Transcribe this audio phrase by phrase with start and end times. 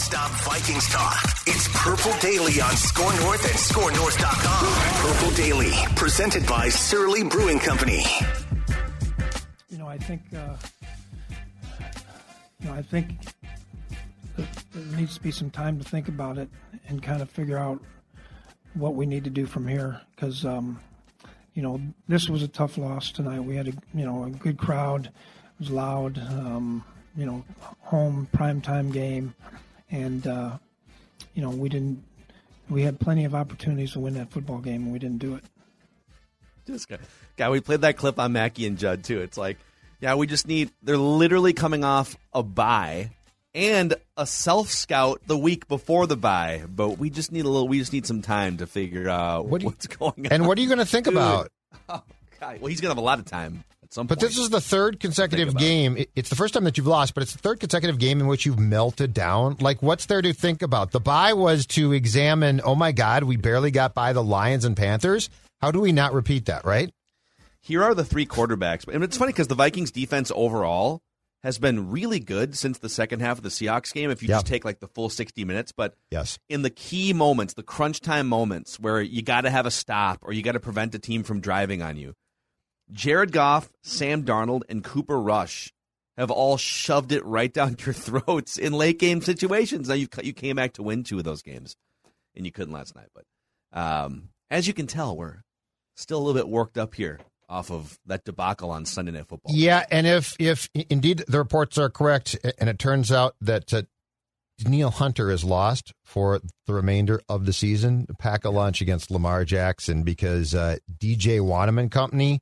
[0.00, 1.22] Non-stop Vikings talk.
[1.46, 5.12] It's Purple Daily on Score North and ScoreNorth.com.
[5.12, 8.02] Purple Daily, presented by Surly Brewing Company.
[9.68, 10.56] You know, I think, uh,
[12.60, 13.10] you know, I think
[14.36, 16.48] there needs to be some time to think about it
[16.88, 17.78] and kind of figure out
[18.72, 20.00] what we need to do from here.
[20.16, 20.80] Because, um,
[21.52, 23.40] you know, this was a tough loss tonight.
[23.40, 25.08] We had a, you know, a good crowd.
[25.08, 25.12] It
[25.58, 26.16] was loud.
[26.16, 27.44] Um, you know,
[27.80, 29.34] home primetime game,
[29.90, 30.58] and uh,
[31.34, 32.02] you know we didn't.
[32.68, 35.44] We had plenty of opportunities to win that football game, and we didn't do it.
[36.66, 36.98] Just guy,
[37.36, 39.20] guy, we played that clip on Mackey and Judd too.
[39.20, 39.58] It's like,
[40.00, 40.70] yeah, we just need.
[40.82, 43.10] They're literally coming off a bye
[43.54, 47.66] and a self scout the week before the bye, but we just need a little.
[47.66, 50.32] We just need some time to figure out What you- what's going on.
[50.32, 51.14] And what are you going to think Dude.
[51.14, 51.50] about?
[51.88, 52.02] Oh,
[52.38, 52.60] God.
[52.60, 54.28] Well, he's gonna have a lot of time at some But point.
[54.30, 55.96] this is the third consecutive game.
[55.96, 58.26] It- It's the first time that you've lost, but it's the third consecutive game in
[58.28, 59.56] which you've melted down.
[59.60, 60.92] Like, what's there to think about?
[60.92, 64.76] The bye was to examine, oh my God, we barely got by the Lions and
[64.76, 65.28] Panthers.
[65.60, 66.92] How do we not repeat that, right?
[67.60, 68.86] Here are the three quarterbacks.
[68.88, 71.02] And it's funny because the Vikings defense overall
[71.42, 74.10] has been really good since the second half of the Seahawks game.
[74.10, 74.36] If you Yeah.
[74.36, 76.38] just take like the full 60 minutes, but Yes.
[76.48, 80.18] in the key moments, the crunch time moments where you got to have a stop
[80.22, 82.14] or you got to prevent a team from driving on you,
[82.92, 85.72] Jared Goff, Sam Darnold, and Cooper Rush
[86.16, 89.88] have all shoved it right down your throats in late game situations.
[89.88, 91.76] Now you you came back to win two of those games,
[92.34, 93.08] and you couldn't last night.
[93.14, 93.24] But
[93.78, 95.42] um, as you can tell, we're
[95.96, 99.54] still a little bit worked up here off of that debacle on Sunday Night Football.
[99.54, 103.82] Yeah, and if if indeed the reports are correct, and it turns out that uh,
[104.66, 109.44] Neil Hunter is lost for the remainder of the season, pack a lunch against Lamar
[109.44, 112.40] Jackson because uh, DJ Wonnum Company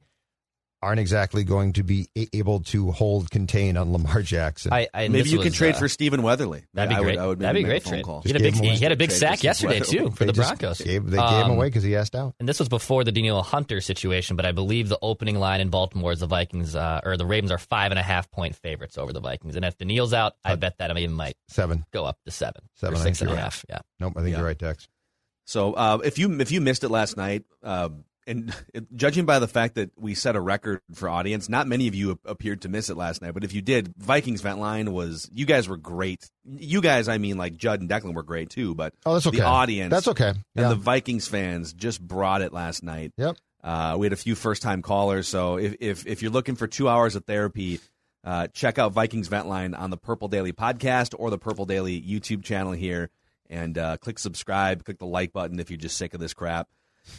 [0.80, 4.72] aren't exactly going to be able to hold contain on Lamar Jackson.
[4.72, 6.64] I, I, Maybe you can was, trade uh, for Stephen Weatherly.
[6.74, 7.18] That'd be I would- great.
[7.18, 8.04] I would that'd be maybe great phone trade.
[8.04, 8.22] call.
[8.22, 10.10] He had a big, Just gave him he had a big sack yesterday Stephen too
[10.12, 10.78] for They the Broncos.
[10.80, 12.34] Gave, they gave him Um, away because he asked out.
[12.38, 15.68] And this was before the Danielle Hunter situation, but I believe the opening line in
[15.70, 18.96] Baltimore is the Vikings uh, or the Ravens are five and a half point favorites
[18.96, 19.56] over the Vikings.
[19.56, 21.84] And if Danielle's out, I bet that I even might Seven.
[21.92, 23.64] go up to seven, Seven, or I six think and a you're half.
[23.68, 23.78] Yeah.
[23.98, 24.38] Nope, I think Yeah.
[24.38, 24.86] you're right, Dex.
[25.46, 27.88] So uh, if you if you missed it last night, uh,
[28.28, 28.54] and
[28.94, 32.18] judging by the fact that we set a record for audience, not many of you
[32.24, 33.34] appeared to miss it last night.
[33.34, 36.30] But if you did, Vikings vent line was you guys were great.
[36.44, 38.74] You guys, I mean, like Judd and Declan were great too.
[38.74, 39.38] But Oh, that's okay.
[39.38, 40.34] the audience, That's okay.
[40.54, 43.12] and the Vikings fans just brought it last night.
[43.16, 43.36] Yep.
[43.64, 46.68] Uh, we had a few first time callers, so if, if if you're looking for
[46.68, 47.80] two hours of therapy,
[48.24, 52.00] uh, check out Vikings Vent Line on the Purple Daily podcast or the Purple Daily
[52.00, 53.10] YouTube channel here,
[53.50, 56.68] and uh, click subscribe, click the like button if you're just sick of this crap.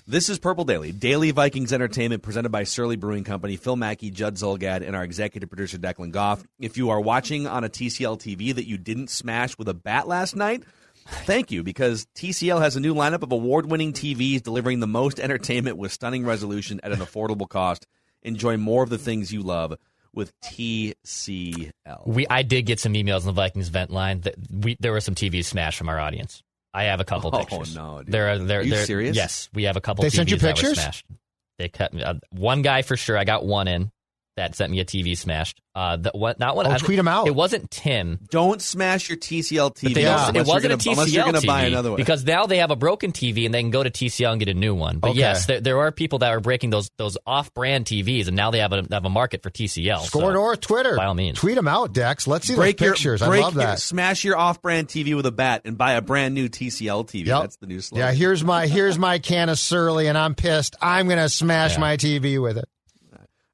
[0.07, 4.35] This is Purple Daily, daily Vikings entertainment presented by Surly Brewing Company, Phil Mackey, Judd
[4.35, 6.43] Zulgad, and our executive producer Declan Goff.
[6.59, 10.07] If you are watching on a TCL TV that you didn't smash with a bat
[10.07, 10.63] last night,
[11.09, 15.19] Thank you, because TCL has a new lineup of award winning TVs delivering the most
[15.19, 17.87] entertainment with stunning resolution at an affordable cost.
[18.21, 19.75] Enjoy more of the things you love
[20.13, 21.71] with TCL.
[22.05, 25.01] We I did get some emails on the Vikings vent line that we there were
[25.01, 26.43] some TVs smashed from our audience.
[26.73, 27.75] I have a couple Oh, pictures.
[27.75, 28.11] no, dude.
[28.13, 29.15] There are there Are you there- serious?
[29.15, 30.03] Yes, we have a couple.
[30.03, 30.73] They TVs sent you that were pictures?
[30.81, 31.05] smashed.
[31.57, 32.03] They cut me.
[32.03, 33.17] Uh, one guy for sure.
[33.17, 33.91] I got one in
[34.39, 35.59] that sent me a TV smashed.
[35.75, 36.39] Uh, the, what?
[36.39, 36.65] Not one.
[36.65, 37.27] Oh, I- tweet 'em out.
[37.27, 38.19] It wasn't Tim.
[38.31, 39.93] Don't smash your TCL TV.
[39.93, 40.15] They Yeah.
[40.15, 41.97] unless it you're wasn't gonna, a TCL unless you're gonna TV buy another one.
[41.97, 44.49] because now they have a broken TV and they can go to TCL and get
[44.49, 44.99] a new one.
[44.99, 45.19] But Okay.
[45.19, 48.59] yes, there, there are people that are breaking those those off-brand TVs, and now they
[48.59, 50.01] have a have a market for TCL.
[50.05, 50.95] Score so- North Twitter.
[50.97, 51.37] by all means.
[51.37, 52.27] Tweet them out, Dex.
[52.27, 53.21] Let's see break those your pictures.
[53.21, 53.79] break I love your- that.
[53.79, 57.27] smash your off-brand TV with a bat and buy a brand new TCL TV.
[57.27, 57.41] Yep.
[57.41, 58.07] That's the new slogan.
[58.07, 60.75] Yeah, here's my here's my can of Surly, and I'm pissed.
[60.81, 61.79] I'm gonna smash Yeah.
[61.79, 62.65] my TV with it.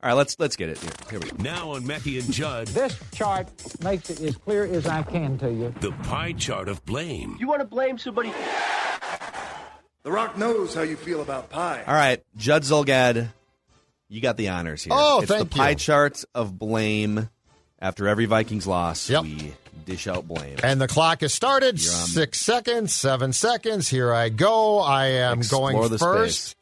[0.05, 0.77] All All right, let's let's get it.
[0.77, 1.37] Here, here we go.
[1.43, 3.47] Now on Mackey and Judd, This chart
[3.83, 5.73] makes it as clear as I can to you.
[5.81, 7.37] the pie chart of blame.
[7.39, 8.31] You want to blame somebody?
[10.03, 11.83] The Rock knows how you feel about pie.
[11.87, 13.29] All right, Judd Zulgad,
[14.07, 14.93] you got the honors here.
[14.95, 15.75] Oh, it's thank the pie you.
[15.75, 17.29] chart of blame.
[17.79, 19.23] After every Vikings loss, Yep.
[19.23, 19.53] we
[19.85, 20.57] dish out blame.
[20.63, 21.79] And the clock has started.
[21.79, 23.87] Six seconds, seven seconds.
[23.89, 24.77] Here I go.
[24.79, 26.41] I am Explore going the first.
[26.49, 26.55] space.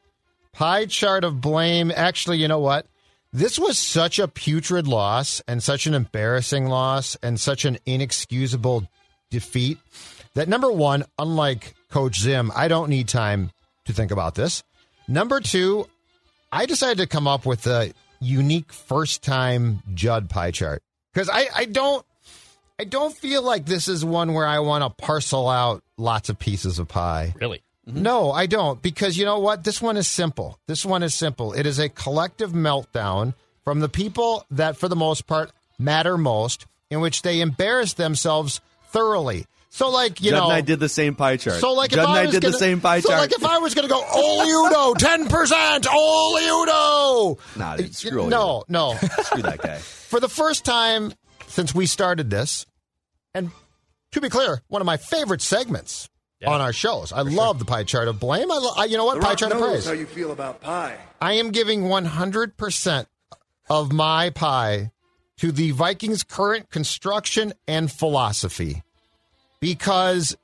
[0.54, 1.92] Pie chart of blame.
[1.94, 2.88] Actually, you know what?
[3.34, 8.88] This was such a putrid loss and such an embarrassing loss and such an inexcusable
[9.32, 9.80] defeat
[10.36, 13.52] that number one, unlike Coach Zim, I don't need time
[13.86, 14.64] to think about this.
[15.08, 15.88] Number two,
[16.52, 20.82] I decided to come up with a unique first time Judd pie chart
[21.14, 22.06] because I, I don't
[22.80, 26.40] I don't feel like this is one where I want to parcel out lots of
[26.40, 27.34] pieces of pie.
[27.40, 27.63] Really?
[27.88, 28.02] Mm-hmm.
[28.02, 29.64] No, I don't because you know what?
[29.64, 30.58] This one is simple.
[30.68, 31.52] This one is simple.
[31.54, 33.34] It is a collective meltdown
[33.64, 38.62] from the people that, for the most part, matter most, in which they embarrass themselves
[38.92, 39.46] thoroughly.
[39.70, 41.60] So, like you Judd know, and I did the same pie chart.
[41.60, 43.22] so like Judd if and I, I was did gonna, the same pie so chart.
[43.22, 47.58] like if I was going to go all Udoh, ten percent, all Udoh.
[47.58, 48.94] Nah, dude, screw no, no.
[49.24, 49.78] Screw that guy.
[49.78, 51.12] For the first time
[51.48, 52.68] since we started this,
[53.34, 53.50] and
[54.12, 56.08] to be clear, one of my favorite segments
[56.46, 57.12] on our shows.
[57.12, 58.52] I love the pie chart of blame.
[58.52, 59.86] I, lo- I you know what The pie Rock chart of knows praise.
[59.86, 60.98] how you feel about pie.
[61.22, 63.06] I am giving 100%
[63.70, 64.92] of my pie
[65.38, 68.84] to the Vikings' current construction and philosophy
[69.60, 70.36] because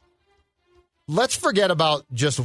[1.07, 2.39] let's forget about just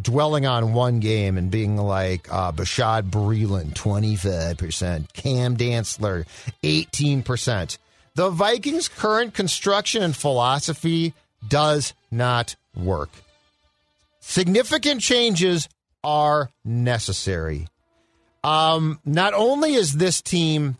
[0.00, 6.26] dwelling on one game and being like uh, Bashaud Breeland, 25%, Cam Dantzler,
[6.62, 7.78] 18%.
[8.14, 11.14] The Vikings' current construction and philosophy
[11.46, 13.10] does not work.
[14.20, 15.68] Significant changes
[16.02, 17.68] are necessary.
[18.44, 20.76] Um, not only is this team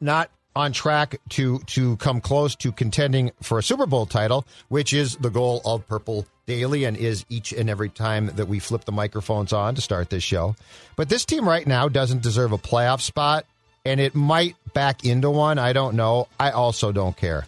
[0.00, 4.92] not on track to to come close to contending for a Super Bowl title, which
[4.92, 8.84] is the goal of Purple Daily and is each and every time that we flip
[8.84, 10.56] the microphones on to start this show.
[10.96, 13.44] But this team right now doesn't deserve a playoff spot,
[13.84, 15.58] and it might back into one.
[15.58, 16.28] I don't know.
[16.40, 17.46] I also don't care.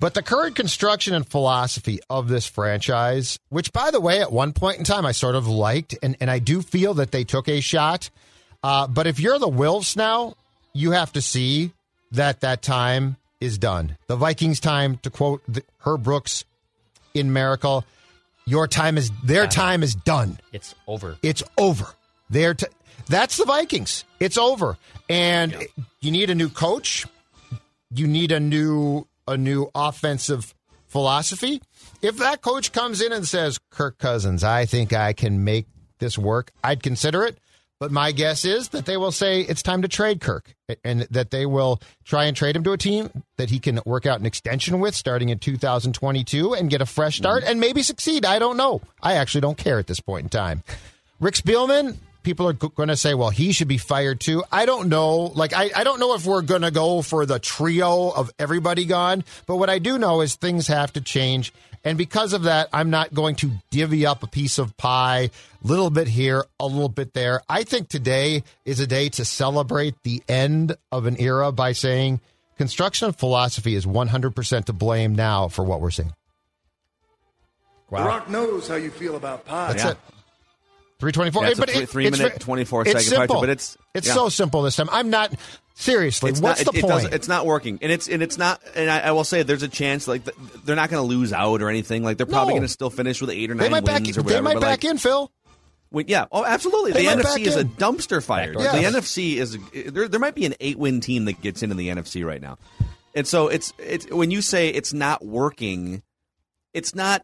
[0.00, 4.52] But the current construction and philosophy of this franchise, which by the way, at one
[4.52, 7.48] point in time I sort of liked, and, and I do feel that they took
[7.48, 8.10] a shot.
[8.62, 10.34] Uh, but if you're the Wilfs now,
[10.72, 11.72] you have to see
[12.12, 13.96] that that time is done.
[14.06, 16.44] The Vikings' time, to quote the, Herb Brooks
[17.12, 17.84] in Miracle,
[18.46, 20.38] your time is their time is done.
[20.52, 21.16] It's over.
[21.22, 21.86] It's over.
[22.28, 22.66] They're t-
[23.06, 24.04] that's the Vikings.
[24.20, 24.76] It's over,
[25.08, 25.66] and
[26.00, 27.06] you need a new coach.
[27.94, 30.54] You need a new a new offensive
[30.86, 31.60] philosophy.
[32.02, 35.66] If that coach comes in and says, "Kirk Cousins, I think I can make
[35.98, 37.38] this work," I'd consider it.
[37.80, 40.54] But my guess is that they will say it's time to trade Kirk
[40.84, 44.06] and that they will try and trade him to a team that he can work
[44.06, 48.24] out an extension with starting in 2022 and get a fresh start and maybe succeed.
[48.24, 48.80] I don't know.
[49.02, 50.62] I actually don't care at this point in time.
[51.18, 54.42] Rick Spielman, people are going to say, well, he should be fired too.
[54.50, 55.16] I don't know.
[55.34, 58.84] Like, I, I don't know if we're going to go for the trio of everybody
[58.86, 59.22] gone.
[59.46, 61.52] But what I do know is things have to change.
[61.84, 65.30] And because of that, I'm not going to divvy up a piece of pie,
[65.62, 67.42] a little bit here, a little bit there.
[67.48, 72.20] I think today is a day to celebrate the end of an era by saying
[72.56, 76.14] construction philosophy is 100% to blame now for what we're seeing.
[77.90, 79.68] The Rock knows how you feel about pie.
[79.72, 79.90] That's Yeah.
[79.92, 79.98] it.
[81.00, 81.42] 324.
[81.42, 83.40] Yeah, it's a but three- it- three it's minute, ve- 24 it's second simple.
[83.40, 84.14] but it's- it's yeah.
[84.14, 84.88] so simple this time.
[84.92, 85.32] I'm not
[85.74, 86.30] seriously.
[86.30, 86.94] It's what's not, the it, it point?
[86.94, 88.62] doesn't- it's not working, and it's and it's not.
[88.76, 91.32] And I, I will say, there's a chance like th- they're not going to lose
[91.32, 92.04] out or anything.
[92.04, 92.60] Like they're probably No.
[92.60, 94.02] going to still finish with eight or they nine might back.
[94.02, 95.30] wins or They might back like, in, Phil.
[96.06, 96.92] yeah, oh, absolutely.
[96.92, 98.54] They the NFC back is a dumpster fire.
[98.56, 98.72] Yes.
[98.94, 99.58] The NFC is
[99.92, 100.08] there.
[100.08, 102.58] There might be an eight win team that gets into the NFC right now,
[103.14, 106.02] and so it's it's when you say it's not working,
[106.72, 107.22] it's not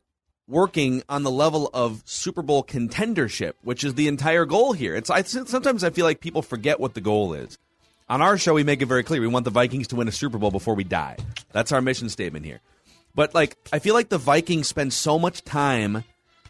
[0.50, 4.95] working on the level of Super Bowl contendership, which is the entire goal here.
[4.95, 7.59] It's I sometimes I feel like people forget what the goal is.
[8.09, 9.21] On our show, we make it very clear.
[9.21, 11.16] We want the Vikings to win a Super Bowl before we die.
[11.52, 12.61] That's our mission statement here.
[13.14, 16.04] But like, I feel like the Vikings spend so much time,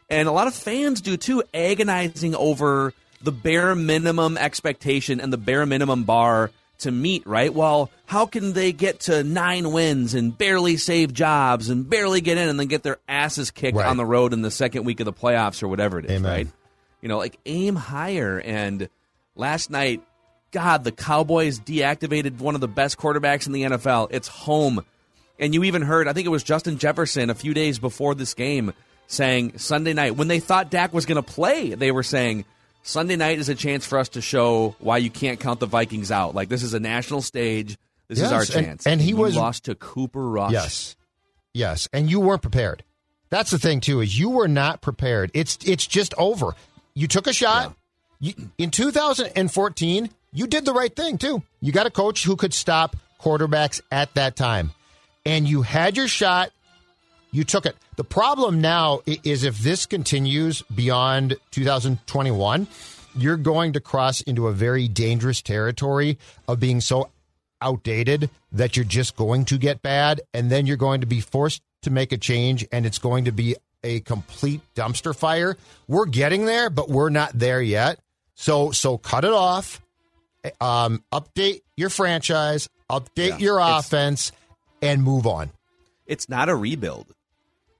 [0.08, 5.38] and a lot of fans do too, agonizing over the bare minimum expectation and the
[5.38, 7.26] bare minimum bar to meet.
[7.26, 7.52] Right?
[7.52, 12.38] Well, how can they get to nine wins and barely save jobs and barely get
[12.38, 13.86] in, and then get their asses kicked Right.
[13.86, 16.10] on the road in the second week of the playoffs or whatever it is?
[16.12, 16.30] Amen.
[16.32, 16.48] Right?
[17.02, 18.38] You know, like aim higher.
[18.38, 18.88] And
[19.34, 20.02] last night,
[20.52, 24.08] God, the Cowboys deactivated one of the best quarterbacks in the NFL.
[24.10, 24.84] It's home.
[25.38, 28.34] And you even heard, I think it was Justin Jefferson a few days before this
[28.34, 28.72] game
[29.06, 32.44] saying Sunday night, when they thought Dak was going to play, they were saying,
[32.82, 36.10] Sunday night is a chance for us to show why you can't count the Vikings
[36.10, 36.34] out.
[36.34, 37.76] Like this is a national stage.
[38.08, 38.86] This Yes, is our chance.
[38.86, 40.52] and he you was- lost to Cooper Rush.
[40.52, 40.96] Yes.
[41.52, 42.82] Yes, and you weren't prepared.
[43.28, 45.30] That's the thing too is you were not prepared.
[45.34, 46.54] It's it's just over.
[46.94, 47.74] You took a shot.
[48.18, 51.42] You, in 2014, you did the right thing too.
[51.60, 54.72] You got a coach who could stop quarterbacks at that time.
[55.26, 56.50] And you had your shot.
[57.32, 57.76] You took it.
[57.96, 62.66] The problem now is if this continues beyond 2021,
[63.16, 66.18] you're going to cross into a very dangerous territory
[66.48, 67.10] of being so
[67.62, 71.62] outdated that you're just going to get bad and then you're going to be forced
[71.82, 75.56] to make a change and it's going to be a complete dumpster fire.
[75.88, 77.98] We're getting there, but we're not there yet.
[78.34, 79.80] So so cut it off.
[80.60, 84.32] Um, update your franchise, update Yeah, your offense,
[84.80, 85.50] and move on.
[86.06, 87.12] it's not a rebuild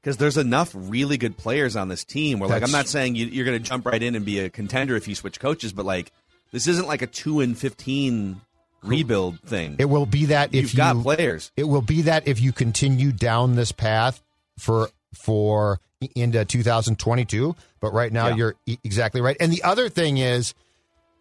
[0.02, 2.38] because there's enough really good players on this team.
[2.38, 4.50] Where like I'm not saying you, you're going to jump right in and be a
[4.50, 6.12] contender if you switch coaches, but like
[6.52, 8.40] this isn't like a two and fifteen
[8.82, 9.76] rebuild thing.
[9.78, 11.52] It will be that if You've got players.
[11.56, 14.22] It will be that if you continue down this path
[14.58, 15.80] for for
[16.14, 17.54] into 2022.
[17.80, 18.34] But right now, Yeah.
[18.36, 19.36] you're e- exactly right.
[19.38, 20.54] And the other thing is,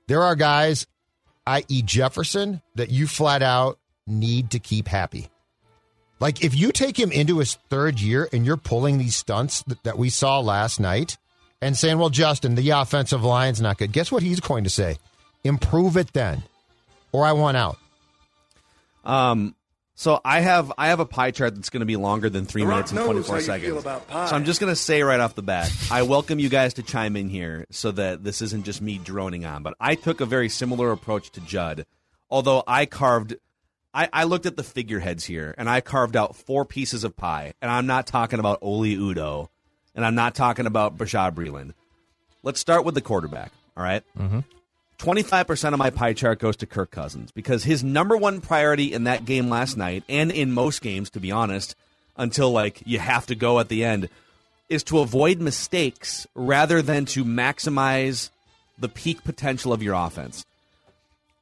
[0.08, 0.88] there are guys,
[1.48, 5.30] i.e., Jefferson, that you flat out need to keep happy.
[6.20, 9.84] Like if you take him into his third year and you're pulling these stunts that,
[9.84, 11.18] that we saw last night
[11.62, 13.92] and saying, well, Justin, the offensive line's not good.
[13.92, 14.98] Guess what he's going to say?
[15.44, 16.44] Improve it then,
[17.14, 17.78] or I want out.
[19.06, 19.56] Um,
[19.96, 22.64] so I have I have a pie chart that's going to be longer than three
[22.64, 23.66] The minutes and knows twenty how four you seconds.
[23.70, 24.28] feel about pie.
[24.28, 26.84] So I'm just going to say right off the bat, I welcome you guys to
[26.84, 29.64] chime in here so that this isn't just me droning on.
[29.64, 31.86] But I took a very similar approach to Judd,
[32.30, 33.36] although I carved.
[33.94, 37.54] I, I looked at the figureheads here and I carved out four pieces of pie,
[37.62, 39.50] and I'm not talking about Oli Udoh,
[39.96, 41.74] and I'm not talking about Bashaud Breeland.
[42.44, 43.52] Let's start with the quarterback.
[43.76, 44.04] All right?
[44.18, 44.40] Mm-hmm.
[45.00, 49.06] 25% of my pie chart goes to Kirk Cousins because his number one priority in
[49.06, 51.76] that game last night and in most games, to be honest,
[52.18, 54.10] until like you have to go at the end,
[54.68, 58.30] is to avoid mistakes rather than to maximize
[58.78, 60.46] the peak potential of your offense.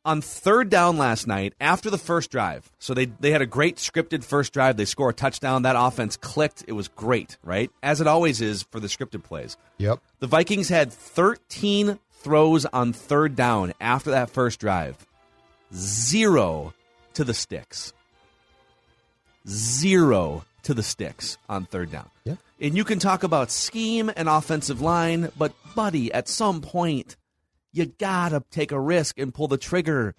[0.07, 3.75] On third down last night, after the first drive, so they, they had a great
[3.75, 4.77] scripted first drive.
[4.77, 5.63] They score a touchdown.
[5.63, 6.63] That offense clicked.
[6.65, 7.69] It was great, right?
[7.83, 9.57] As it always is for the scripted plays.
[9.79, 9.99] Yep.
[10.19, 15.05] The Vikings had 13 throws on third down after that first drive.
[15.73, 16.73] Zero
[17.15, 17.91] to the sticks.
[19.45, 22.09] Zero to the sticks on third down.
[22.23, 22.35] Yeah.
[22.61, 27.17] And you can talk about scheme and offensive line, but buddy, at some point,
[27.77, 30.15] you gotta take a risk and pull the trigger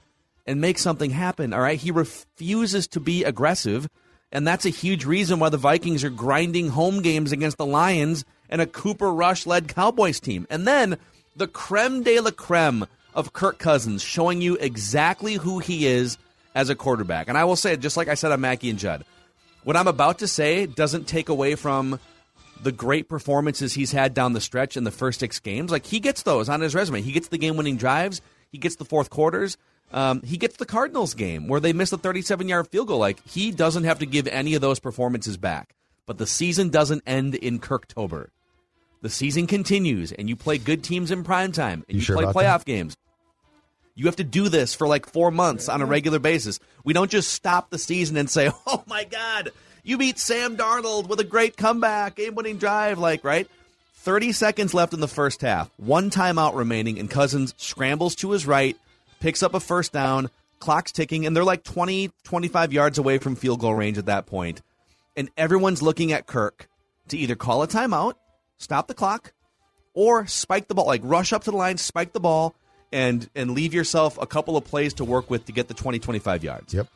[0.46, 1.52] and make something happen.
[1.52, 1.78] All right.
[1.78, 3.88] He refuses to be aggressive.
[4.32, 8.24] And that's a huge reason why the Vikings are grinding home games against the Lions
[8.48, 10.46] and a Cooper Rush led Cowboys team.
[10.48, 10.98] And then
[11.36, 16.18] the creme de la creme of Kirk Cousins showing you exactly who he is
[16.54, 17.28] as a quarterback.
[17.28, 19.04] And I will say, just like I said on Mackey and Judd,
[19.64, 22.00] what I'm about to say doesn't take away from
[22.62, 25.70] the great performances he's had down the stretch in the first six games.
[25.70, 27.02] Like he gets those on his resume.
[27.02, 29.56] He gets the game winning drives, he gets the fourth quarters.
[29.90, 32.98] Um, he gets the Cardinals game where they miss a 37 yard field goal.
[32.98, 35.74] Like he doesn't have to give any of those performances back.
[36.04, 38.28] But the season doesn't end in Kirktober.
[39.00, 42.16] The season continues, and you play good teams in prime time, and You you, sure
[42.16, 42.64] play playoff that?
[42.64, 42.96] games.
[43.94, 46.60] You have to do this for like four months on a regular basis.
[46.84, 49.50] We don't just stop the season and say, "Oh my God,
[49.88, 53.49] you beat Sam Darnold with a great comeback, game-winning drive." Like, right?
[53.95, 55.71] Thirty seconds left in the first half.
[55.76, 58.76] One timeout remaining, and Cousins scrambles to his right,
[59.21, 60.30] picks up a first down.
[60.61, 64.26] Clock's ticking, and they're like 20, 25 yards away from field goal range at that
[64.26, 64.61] point.
[65.16, 66.68] And everyone's looking at Kirk
[67.09, 68.14] to either call a timeout,
[68.59, 69.33] stop the clock,
[69.95, 72.54] or spike the ball, like rush up to the line, spike the ball,
[72.92, 75.99] and and leave yourself a couple of plays to work with to get the 20,
[75.99, 76.75] 25 yards.
[76.75, 76.87] Yep.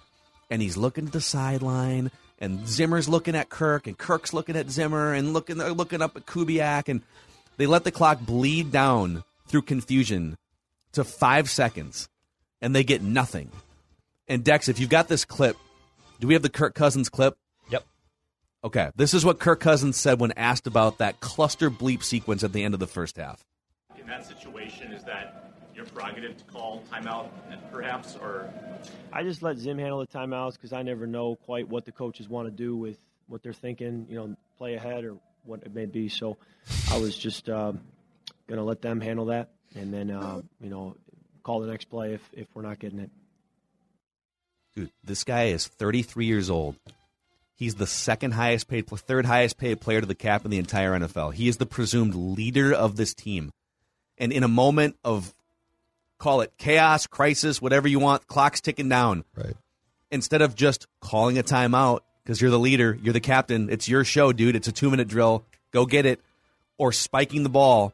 [0.50, 2.10] And he's looking to the sideline,
[2.42, 6.16] and Zimmer's looking at Kirk, and Kirk's looking at Zimmer, and looking they're looking up
[6.16, 7.00] at Kubiak, and
[7.56, 10.36] they let the clock bleed down through confusion
[10.90, 12.08] to five seconds,
[12.60, 13.52] and they get nothing.
[14.26, 15.56] And Dex, if you've got this clip,
[16.18, 17.36] do we have the Kirk Cousins clip?
[17.70, 17.84] Yep.
[18.64, 22.52] Okay, this is what Kirk Cousins said when asked about that cluster bleep sequence at
[22.52, 23.44] the end of the first half.
[23.96, 25.51] in that situation, is that
[25.82, 27.28] your prerogative to call timeout,
[27.70, 28.48] perhaps, or
[29.12, 32.28] I just let Zim handle the timeouts because I never know quite what the coaches
[32.28, 35.86] want to do with what they're thinking, you know, play ahead or what it may
[35.86, 36.08] be.
[36.08, 36.36] So
[36.90, 37.80] I was just um,
[38.46, 40.96] going to let them handle that and then, uh, you know,
[41.42, 43.10] call the next play if, if we're not getting it.
[44.76, 46.76] Dude, this guy is 33 years old.
[47.54, 50.98] He's the second highest paid, third highest paid player to the cap in the entire
[50.98, 51.34] NFL.
[51.34, 53.50] He is the presumed leader of this team.
[54.18, 55.34] and in a moment of
[56.22, 59.24] call it chaos, crisis, whatever you want, clock's ticking down.
[59.34, 59.56] Right.
[60.12, 64.04] Instead of just calling a timeout because you're the leader, you're the captain, it's your
[64.04, 64.54] show, dude.
[64.54, 65.44] It's a two minute drill.
[65.72, 66.20] Go get it.
[66.78, 67.92] Or spiking the ball,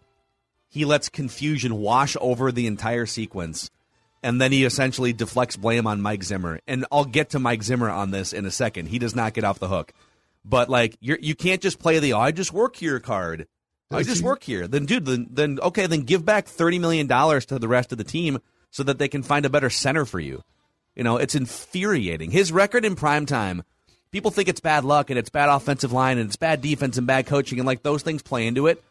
[0.68, 3.70] he lets confusion wash over the entire sequence.
[4.22, 6.60] And then he essentially deflects blame on Mike Zimmer.
[6.66, 8.86] And I'll get to Mike Zimmer on this in a second.
[8.86, 9.92] He does not get off the hook.
[10.44, 13.46] But like you're you can't just play the oh, I just work here card.
[13.90, 14.68] I just work here.
[14.68, 17.98] Then dude, then, then okay, then give back thirty million dollars to the rest of
[17.98, 18.38] the team
[18.70, 20.42] so that they can find a better center for you.
[20.94, 22.30] You know, it's infuriating.
[22.30, 23.62] His record in prime time,
[24.10, 27.06] people think it's bad luck and it's bad offensive line and it's bad defense and
[27.06, 28.82] bad coaching and like those things play into it.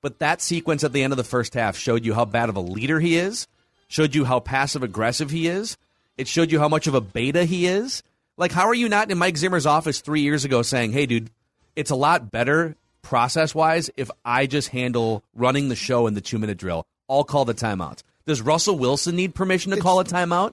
[0.00, 2.56] But that sequence at the end of the first half showed you how bad of
[2.56, 3.46] a leader he is,
[3.88, 5.76] showed you how passive aggressive he is.
[6.16, 8.02] It showed you how much of a beta he is.
[8.36, 11.30] Like, how are you not in Mike Zimmer's office three years ago saying, hey, dude,
[11.76, 16.20] it's a lot better process wise if I just handle running the show in the
[16.20, 16.86] two minute drill?
[17.08, 18.02] I'll call the timeouts.
[18.26, 20.52] Does Russell Wilson need permission to It's- call a timeout?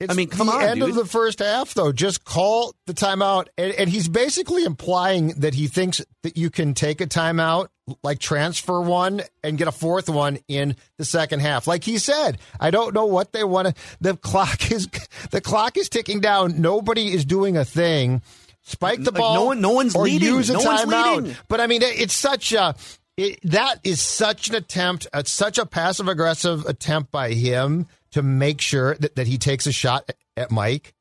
[0.00, 0.88] It's I mean, come the on, end dude.
[0.90, 1.92] of the first half, though.
[1.92, 6.74] Just call the timeout, and, and he's basically implying that he thinks that you can
[6.74, 7.68] take a timeout,
[8.02, 11.68] like transfer one, and get a fourth one in the second half.
[11.68, 13.74] Like he said, I don't know what they want to.
[14.00, 14.88] The clock is
[15.30, 16.60] the clock is ticking down.
[16.60, 18.22] Nobody is doing a thing.
[18.64, 19.34] Spike the Like, ball.
[19.34, 20.28] no one- no one's or leading.
[20.28, 21.16] Use a No one's timeout.
[21.22, 21.36] leading.
[21.48, 22.74] But I mean, it's such a.
[23.16, 28.22] It, that is such an attempt, uh, such a passive aggressive attempt by him to
[28.22, 30.94] make sure that, that he takes a shot at, at Mike.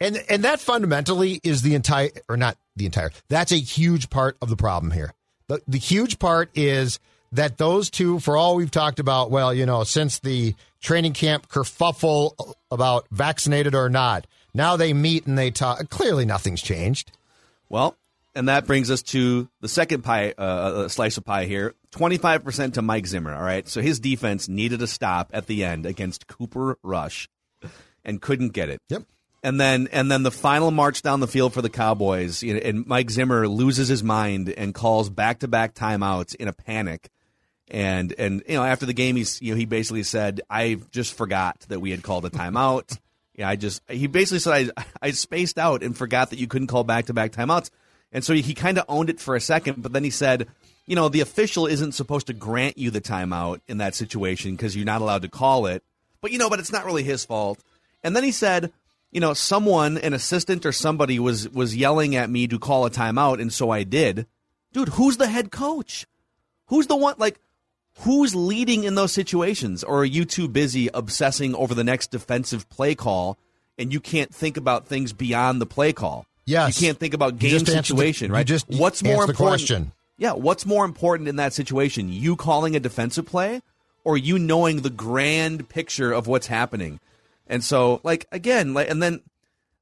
[0.00, 3.12] And and that fundamentally is the entire or not the entire.
[3.28, 5.12] That's a huge part of the problem here.
[5.48, 6.98] The the huge part is
[7.32, 11.48] that those two, for all we've talked about, well, you know, since the training camp
[11.48, 15.88] kerfuffle about vaccinated or not, now they meet and they talk.
[15.90, 17.12] Clearly, nothing's changed.
[17.68, 17.96] Well,
[18.34, 21.74] and that brings us to the second pie, uh, uh, slice of pie here.
[21.90, 23.34] Twenty-five percent to Mike Zimmer.
[23.34, 27.28] All right, so his defense needed a stop at the end against Cooper Rush,
[28.04, 28.80] and couldn't get it.
[28.88, 29.02] Yep.
[29.42, 32.60] And then, and then the final march down the field for the Cowboys, you know,
[32.60, 37.08] and Mike Zimmer loses his mind and calls back-to-back timeouts in a panic.
[37.66, 41.14] And and you know, after the game, he's you know he basically said, "I just
[41.14, 42.98] forgot that we had called a timeout."
[43.40, 46.66] Yeah, I just he basically said I I spaced out and forgot that you couldn't
[46.66, 47.70] call back to back timeouts,
[48.12, 50.46] and so he, he kind of owned it for a second, but then he said,
[50.84, 54.76] you know, the official isn't supposed to grant you the timeout in that situation because
[54.76, 55.82] you're not allowed to call it,
[56.20, 57.58] but you know, but it's not really his fault.
[58.04, 58.74] And then he said,
[59.10, 62.90] you know, someone, an assistant or somebody was was yelling at me to call a
[62.90, 64.26] timeout, and so I did.
[64.74, 66.06] Dude, who's the head coach?
[66.66, 67.40] Who's the one like?
[67.98, 69.84] Who's leading in those situations?
[69.84, 73.36] Or are you too busy obsessing over the next defensive play call
[73.78, 76.26] and you can't think about things beyond the play call?
[76.46, 76.80] Yes.
[76.80, 78.46] You can't think about game the- situation, you right?
[78.46, 79.36] just what's more the important?
[79.38, 79.92] question.
[80.16, 82.10] Yeah, what's more important in that situation?
[82.12, 83.62] You calling a defensive play
[84.04, 87.00] or you knowing the grand picture of what's happening?
[87.46, 89.22] And so, like again, like and then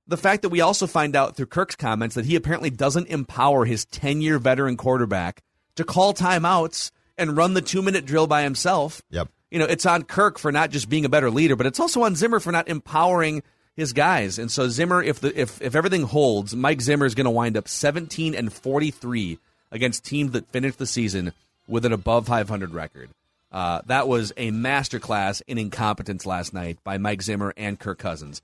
[0.07, 3.64] the fact that we also find out through Kirk's comments that he apparently doesn't empower
[3.64, 5.42] his 10-year veteran quarterback
[5.77, 9.02] to call timeouts and run the 2-minute drill by himself.
[9.11, 9.28] Yep.
[9.50, 12.02] You know, it's on Kirk for not just being a better leader, but it's also
[12.02, 13.42] on Zimmer for not empowering
[13.76, 14.38] his guys.
[14.38, 17.57] And so Zimmer, if the if if everything holds, Mike Zimmer is going to wind
[17.57, 19.38] up 17 and 43
[19.70, 21.33] against teams that finished the season
[21.66, 23.11] with an above 500 record.
[23.50, 28.42] Uh, that was a masterclass in incompetence last night by Mike Zimmer and Kirk Cousins.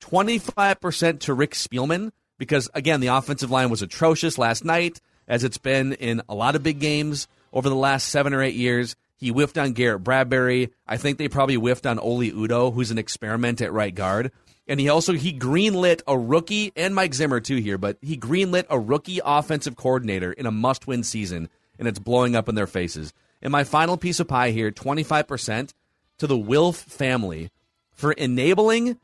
[0.00, 5.58] 25% to Rick Spielman because, again, the offensive line was atrocious last night, as it's
[5.58, 8.96] been in a lot of big games over the last seven or eight years.
[9.16, 10.72] He whiffed on Garrett Bradbury.
[10.86, 14.32] I think they probably whiffed on Oli Udoh, who's an experiment at right guard.
[14.66, 18.66] And he also he greenlit a rookie and Mike Zimmer too here, but he greenlit
[18.70, 23.12] a rookie offensive coordinator in a must-win season, and it's blowing up in their faces.
[23.42, 25.72] And my final piece of pie here, 25%
[26.18, 27.50] to the Wilf family
[27.92, 28.98] for enabling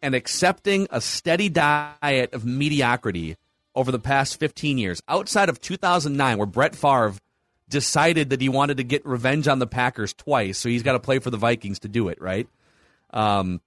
[0.00, 3.36] and accepting a steady diet of mediocrity
[3.74, 7.14] over the past 15 years, outside of 2009, where Brett Favre
[7.68, 11.00] decided that he wanted to get revenge on the Packers twice, so he's got to
[11.00, 12.48] play for the Vikings to do it, right?
[13.10, 13.60] Um,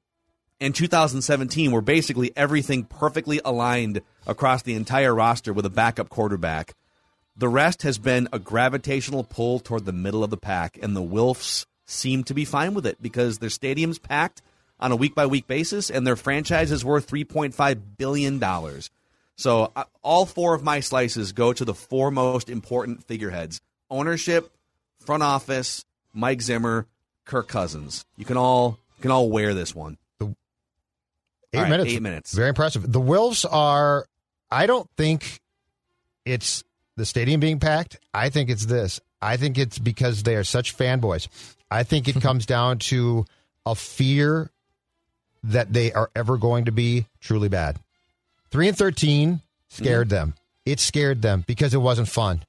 [0.59, 6.73] in 2017, where basically everything perfectly aligned across the entire roster with a backup quarterback.
[7.35, 11.03] The rest has been a gravitational pull toward the middle of the pack, and the
[11.03, 14.41] Wilfs seem to be fine with it because their stadium's packed
[14.79, 18.39] on a week by week basis, and their franchise is worth $3.5 billion.
[19.37, 24.51] So, uh, all four of my slices go to the four most important figureheads ownership,
[24.99, 26.87] front office, Mike Zimmer,
[27.25, 28.03] Kirk Cousins.
[28.17, 29.97] You can all you can all wear this one.
[31.53, 31.91] Eight All right, minutes.
[31.91, 32.33] eight minutes.
[32.33, 32.91] Very impressive.
[32.91, 34.05] The Wilfs are.
[34.51, 35.39] I don't think
[36.25, 36.63] it's
[36.97, 37.99] the stadium being packed.
[38.13, 38.99] I think it's this.
[39.21, 41.27] I think it's because they are such fanboys.
[41.71, 43.25] I think it comes down to
[43.65, 44.51] a fear
[45.43, 47.79] that they are ever going to be truly bad.
[48.51, 50.15] Three and thirteen scared mm-hmm.
[50.15, 50.33] them.
[50.65, 52.43] It scared them because it wasn't fun.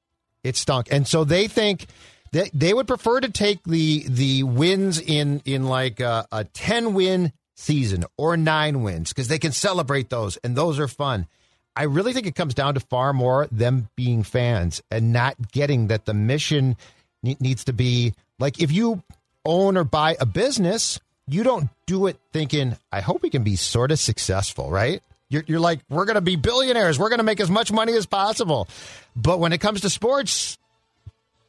[0.44, 1.86] It stunk, and so they think
[2.32, 6.94] that they would prefer to take the the wins in in like a, a ten
[6.94, 11.26] win season or nine wins because they can celebrate those, and those are fun.
[11.74, 15.88] I really think it comes down to far more them being fans and not getting
[15.88, 16.76] that the mission
[17.22, 19.02] ne- needs to be like if you
[19.44, 23.56] own or buy a business, you don't do it thinking, I hope we can be
[23.56, 25.02] sort of successful, right?
[25.30, 26.98] You're, you're like, we're going to be billionaires.
[26.98, 28.68] We're going to make as much money as possible.
[29.14, 30.58] But when it comes to sports,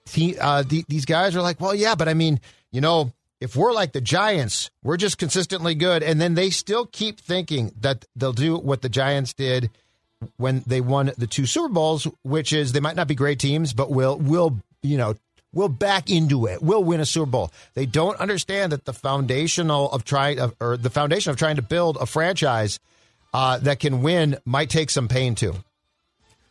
[0.06, 2.39] he, uh, the, these guys are like, well, yeah, but I mean,
[2.72, 6.04] you know, if we're like the Giants, we're just consistently good.
[6.04, 9.70] And then they still keep thinking that they'll do what the Giants did
[10.38, 13.74] when they won the two Super Bowls, which is they might not be great teams,
[13.74, 15.15] but will will you know
[15.54, 16.62] will back into it.
[16.62, 17.52] We'll win a Super Bowl.
[17.74, 21.98] They don't understand that the foundational of trying or the foundation of trying to build
[21.98, 22.80] a franchise
[23.34, 25.56] uh, that can win might take some pain too.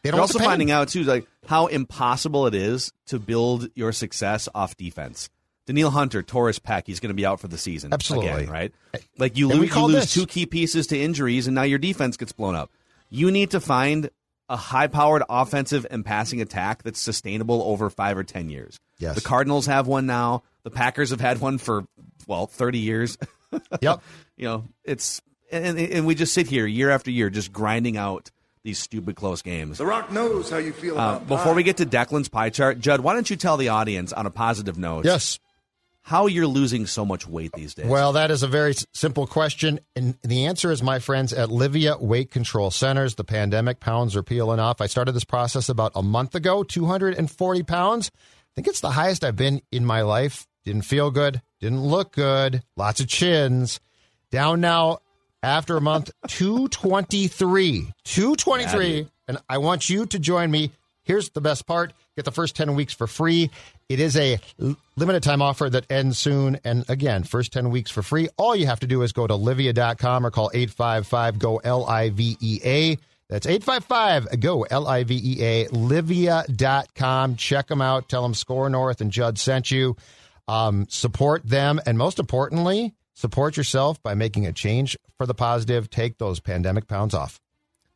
[0.02, 4.48] They want also finding out too, like how impossible it is to build your success
[4.54, 5.28] off defense.
[5.66, 7.92] Danielle Hunter, torn pec, he's going to be out for the season.
[7.92, 8.30] Absolutely.
[8.30, 8.72] again, right?
[9.18, 12.16] Like you lose, you lose this- two key pieces to injuries, and now your defense
[12.16, 12.70] gets blown up.
[13.10, 14.08] You need to find
[14.48, 18.80] a high-powered offensive and passing attack that's sustainable over five or ten years.
[18.98, 19.14] Yes.
[19.14, 20.42] the Cardinals have one now.
[20.62, 21.84] The Packers have had one for
[22.26, 23.18] well thirty years.
[23.80, 24.02] Yep.
[24.36, 28.30] you know, it's and and we just sit here year after year just grinding out
[28.64, 29.78] these stupid close games.
[29.78, 31.52] The Rock knows how you feel Uh, before pie.
[31.54, 34.30] we get to Declan's pie chart, Judd, why don't you tell the audience on a
[34.30, 35.04] positive note?
[35.04, 35.38] Yes.
[36.02, 37.86] How you're losing so much weight these days?
[37.86, 39.78] Well, that is a very s- simple question.
[39.94, 43.16] And the answer is my friends at Livea Weight Control Centers.
[43.16, 44.80] The pandemic pounds are peeling off.
[44.80, 48.10] I started this process about a month ago, 240 pounds.
[48.16, 50.46] I think it's the highest I've been in my life.
[50.64, 51.42] Didn't feel good.
[51.60, 52.62] Didn't look good.
[52.74, 53.78] Lots of chins.
[54.30, 54.98] Down now
[55.42, 57.92] after a month, 223.
[58.04, 59.08] 223.
[59.28, 60.72] And I want you to join me.
[61.04, 63.48] Here's the best part get the first 10 weeks for free.
[63.88, 64.40] It is a
[64.96, 66.58] limited time offer that ends soon.
[66.64, 68.28] And again, first 10 weeks for free.
[68.36, 72.10] All you have to do is go to livea.com or call 855 GO L I
[72.10, 72.98] V E A.
[73.30, 75.66] That's 855 GO L I V E A.
[75.68, 77.36] Livea.com.
[77.36, 78.08] Check them out.
[78.08, 79.96] Tell them Score North and Judd sent you.
[80.48, 81.80] Um, support them.
[81.86, 85.90] And most importantly, support yourself by making a change for the positive.
[85.90, 87.40] Take those pandemic pounds off.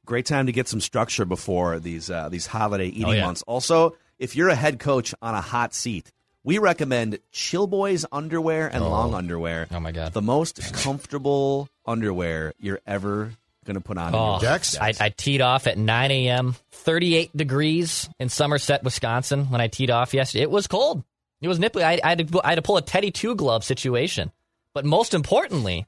[0.04, 3.24] Great time to get some structure before these uh, these holiday eating Oh, yeah.
[3.24, 3.42] months.
[3.42, 6.10] Also, if you're a head coach on a hot seat,
[6.42, 9.68] we recommend Chill Boys underwear and long underwear.
[9.70, 13.32] Oh my god, the most comfortable underwear you're ever
[13.64, 14.12] going to put on.
[14.12, 14.76] Oh, your life.
[14.80, 19.50] I, I teed off at 9 a.m., 38 degrees in Somerset, Wisconsin.
[19.50, 21.04] When I teed off yesterday, it was cold.
[21.40, 21.84] It was nipply.
[21.84, 24.32] I, I, had to, I had to pull a Teddy Two glove situation.
[24.74, 25.86] But most importantly,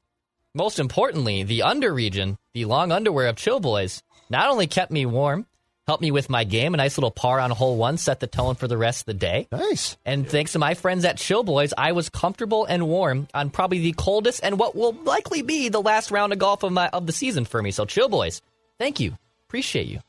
[0.55, 5.07] most importantly, the under region, the long underwear of Chill Boys, not only kept me
[5.07, 5.47] warm,
[5.87, 6.75] helped me with my game.
[6.75, 9.15] A nice little par on hole one set the tone for the rest of the
[9.15, 9.49] day.
[9.51, 9.97] Nice.
[10.05, 13.81] And thanks to my friends at Chill Boys, I was comfortable and warm on probably
[13.81, 17.07] the coldest and what will likely be the last round of golf of my of
[17.07, 17.71] the season for me.
[17.71, 18.41] So Chill Boys,
[18.79, 19.17] thank you,
[19.49, 20.01] appreciate you.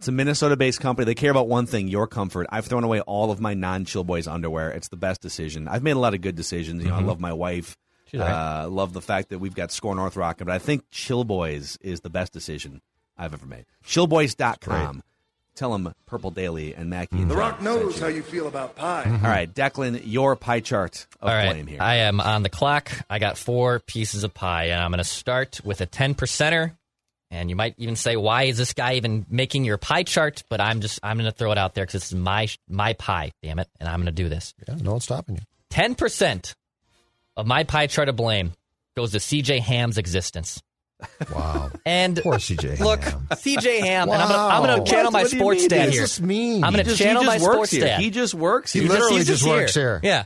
[0.00, 1.04] It's a Minnesota-based company.
[1.04, 2.46] They care about one thing: your comfort.
[2.50, 4.70] I've thrown away all of my non-Chill Boys underwear.
[4.70, 5.68] It's the best decision.
[5.68, 6.82] I've made a lot of good decisions.
[6.82, 7.06] You know, I Mhm.
[7.06, 7.76] love my wife.
[8.10, 8.62] She's all right.
[8.62, 11.76] Uh, love the fact that we've got Score North rocking, but I think Chill Boys
[11.82, 12.80] is the best decision
[13.18, 13.66] I've ever made.
[13.86, 15.02] Chillboys.com.
[15.54, 17.18] Tell them Purple Daily and Mackey.
[17.18, 18.02] and The Rock knows you.
[18.02, 19.04] how you feel about pie.
[19.06, 21.82] All right, Declan, your pie chart of All right, blame here.
[21.82, 22.90] I am on the clock.
[23.10, 26.76] I got four pieces of pie, and I'm going to start with a 10 percenter.
[27.32, 30.42] And you might even say, why is this guy even making your pie chart?
[30.48, 33.30] But I'm just, I'm going to throw it out there because it's my my pie,
[33.42, 34.52] damn it, and I'm going to do this.
[34.66, 35.42] Yeah, no one's stopping you.
[35.70, 36.54] 10 percent
[37.36, 38.52] of my pie chart of blame
[38.96, 40.60] goes to CJ Ham's existence.
[41.32, 41.70] Wow.
[41.86, 42.80] And Poor CJ.
[42.80, 43.26] Look, Ham.
[43.30, 45.12] CJ Ham, and I'm gonna, I'm gonna channel What?
[45.12, 45.68] my What sports mean?
[45.70, 46.02] stat What does here.
[46.02, 46.64] this mean?
[46.64, 47.80] I'm gonna just- he channel my works sports here.
[47.86, 48.00] stat.
[48.00, 48.88] He just works He here.
[48.90, 50.00] literally he's just works here.
[50.02, 50.24] Yeah.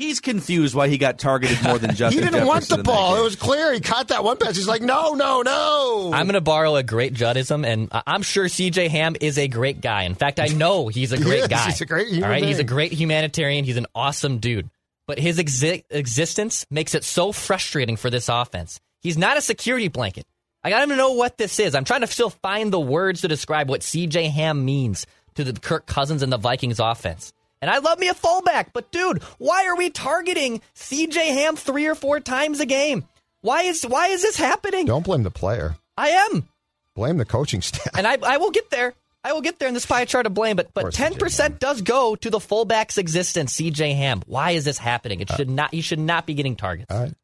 [0.00, 2.22] He's confused why he got targeted more than Justin.
[2.24, 3.16] He didn't want the ball.
[3.16, 3.70] It was clear.
[3.74, 4.56] He caught that one pass.
[4.56, 6.10] He's like, no, no, no.
[6.14, 9.46] I'm going to borrow a great Juddism, and I- I'm sure CJ Ham is a
[9.46, 10.04] great guy.
[10.04, 11.48] In fact, I know he's a He great is.
[11.48, 11.66] guy.
[11.66, 13.66] He's a great human All right, he's a great humanitarian.
[13.66, 14.70] He's an awesome dude.
[15.06, 18.80] But his exi- existence makes it so frustrating for this offense.
[19.02, 20.24] He's not a security blanket.
[20.64, 21.74] I got to know what this is.
[21.74, 25.52] I'm trying to still find the words to describe what CJ Ham means to the
[25.58, 27.32] Kirk Cousins and the Vikings offense.
[27.60, 31.86] And I love me a fullback, but dude, why are we targeting CJ Ham three
[31.86, 33.06] or four times a game?
[33.42, 34.86] Why is why is this happening?
[34.86, 35.76] Don't blame the player.
[35.96, 36.48] I am.
[36.94, 37.96] Blame the coaching staff.
[37.96, 38.94] And I, I will get there.
[39.22, 41.82] I will get there in this pie chart of blame, but but ten percent does
[41.82, 43.92] go to the fullback's existence, C.J.
[43.92, 44.22] Ham.
[44.26, 45.20] Why is this happening?
[45.20, 45.72] It should not.
[45.74, 46.90] He should not be getting targets.
[46.90, 47.14] All right.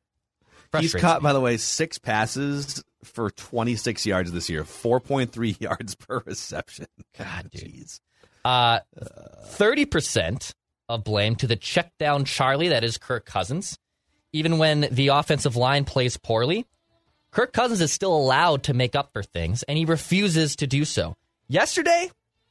[0.79, 1.25] He's caught, me.
[1.25, 6.87] by the way, six passes for 26 yards this year, 4.3 yards per reception.
[7.17, 8.01] God, jeez.
[8.47, 8.81] Uh,
[9.47, 10.53] Thirty percent
[10.89, 13.79] of blame to the check down Charlie that is Kirk Cousins.
[14.33, 16.67] Even when the offensive line plays poorly,
[17.31, 20.85] Kirk Cousins is still allowed to make up for things, and he refuses to do
[20.85, 21.17] so.
[21.49, 22.11] Yesterday,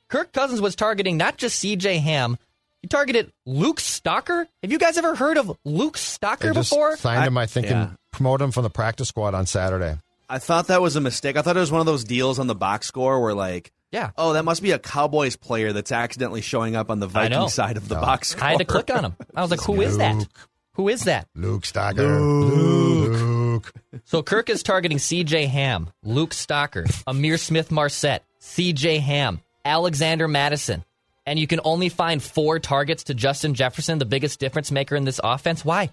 [0.10, 2.00] Kirk Cousins was targeting not just C.J.
[2.00, 2.38] Ham.
[2.82, 4.48] He targeted Luke Stocker.
[4.64, 6.98] Have you guys ever heard of Luke Stocker They just before?
[6.98, 7.84] signed him, I think, yeah.
[7.88, 9.98] and promoted him from the practice squad on Saturday.
[10.30, 11.38] I thought that was a mistake.
[11.38, 14.12] I thought it was one of those deals on the box score where, like, Yeah.
[14.18, 17.78] oh, that must be a Cowboys player that's accidentally showing up on the Viking side
[17.78, 18.44] of the box score.
[18.44, 19.16] I had to click on him.
[19.36, 20.28] I was like, "Who is that?
[20.74, 22.20] Who is that?" Luke Stocker.
[22.20, 23.74] Luke.
[24.04, 25.46] So Kirk is targeting C.J.
[25.46, 28.98] Ham, Luke Stocker, Ihmir Smith-Marsette, C.J.
[29.00, 30.84] Ham, Alexander Mattison,
[31.26, 35.06] and you can only find four targets to Justin Jefferson, the biggest difference maker in
[35.06, 35.64] this offense.
[35.64, 35.92] Why?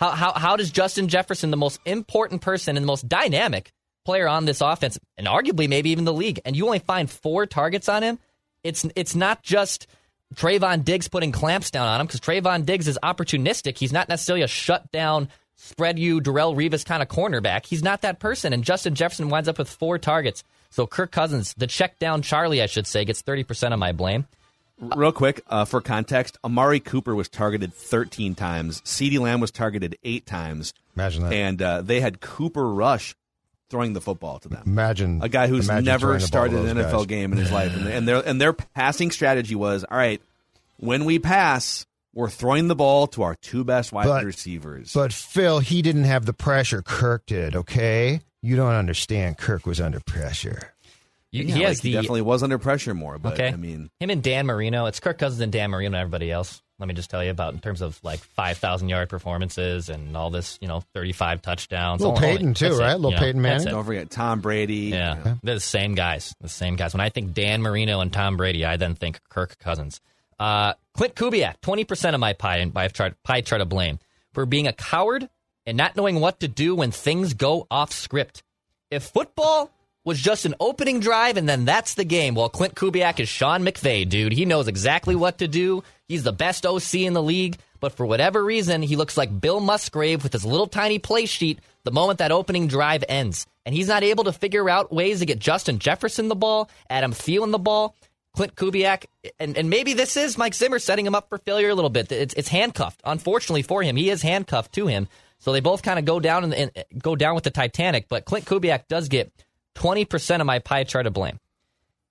[0.00, 3.70] How how how does Justin Jefferson, the most important person and the most dynamic
[4.06, 7.44] player on this offense, and arguably maybe even the league, and you only find four
[7.44, 8.18] targets on him?
[8.64, 9.86] It's it's not just
[10.34, 13.76] Trevon Diggs putting clamps down on him because Trevon Diggs is opportunistic.
[13.76, 17.66] He's not necessarily a shut down, spread you Darrelle Revis kind of cornerback.
[17.66, 18.54] He's not that person.
[18.54, 20.44] And Justin Jefferson winds up with four targets.
[20.70, 24.26] So Kirk Cousins, the check down Charlie, I should say, gets 30% of my blame.
[24.80, 28.80] Real quick, uh, for context, Amari Cooper was targeted 13 times.
[28.82, 30.72] CeeDee Lamb was targeted eight times.
[30.96, 31.32] Imagine that.
[31.32, 33.14] And uh, they had Cooper Rush
[33.68, 34.62] throwing the football to them.
[34.66, 37.06] Imagine a guy who's imagine never throwing the ball started an NFL guys.
[37.06, 40.20] game in his life, and, and their and their passing strategy was all right.
[40.78, 44.92] When we pass, we're throwing the ball to our two best wide But- receivers.
[44.92, 47.54] But Phil, he didn't have the pressure Kirk did.
[47.54, 49.38] Okay, you don't understand.
[49.38, 50.72] Kirk was under pressure.
[51.32, 53.18] You, Yeah, he like, has the definitely was under pressure more.
[53.18, 53.48] But okay.
[53.48, 54.86] I mean, him and Dan Marino.
[54.86, 56.60] It's Kirk Cousins and Dan Marino and everybody else.
[56.78, 60.16] Let me just tell you about in terms of like five thousand yard performances and
[60.16, 60.58] all this.
[60.62, 62.00] You know, thirty five touchdowns.
[62.00, 62.94] Little Only- too, that's it, right?
[62.94, 63.68] Little you know, Peyton Manning.
[63.68, 63.70] it.
[63.70, 64.74] don't forget Tom Brady.
[64.74, 66.34] Yeah, they're the same guys.
[66.40, 66.94] The same guys.
[66.94, 70.00] When I think Dan Marino and Tom Brady, I then think Kirk Cousins.
[70.38, 73.98] Uh, Clint Kubiak, twenty percent of my pie pie chart, pie chart of blame
[74.32, 75.28] for being a coward
[75.66, 78.42] and not knowing what to do when things go off script.
[78.90, 79.70] If football
[80.04, 83.62] was just an opening drive and then that's the game, well, Clint Kubiak is Sean
[83.62, 84.32] McVay, dude.
[84.32, 85.82] He knows exactly what to do.
[86.08, 89.60] He's the best OC in the league, but for whatever reason, he looks like Bill
[89.60, 93.46] Musgrave with his little tiny play sheet the moment that opening drive ends.
[93.66, 97.12] And he's not able to figure out ways to get Justin Jefferson the ball, Adam
[97.12, 97.94] Thielen the ball,
[98.34, 99.06] Clint Kubiak,
[99.38, 102.10] and, and maybe this is Mike Zimmer setting him up for failure a little bit.
[102.12, 103.96] It's, it's handcuffed, unfortunately for him.
[103.96, 105.08] He is handcuffed to him,
[105.38, 108.08] so they both kind of go down and go down with the Titanic.
[108.08, 109.32] But Clint Kubiak does get
[109.80, 111.38] twenty percent of my pie chart of blame,